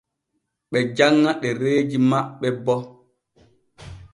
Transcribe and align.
Ɓe 0.71 0.79
janŋa 0.97 1.31
ɗereeji 1.41 1.97
maɓɓe 2.09 2.47
bo. 2.65 2.75